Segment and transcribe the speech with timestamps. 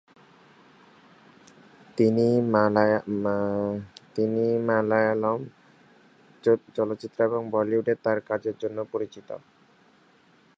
[4.15, 4.45] তিনি
[4.67, 5.39] মালয়ালম
[6.77, 9.29] চলচ্চিত্র এবং বলিউডে তাঁর কাজের জন্য পরিচিত।